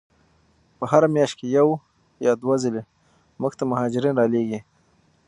[0.77, 1.67] په هره میاشت کې یو
[2.25, 2.83] یا دوه ځلې
[3.41, 4.59] موږ ته مهاجرین را لیږي.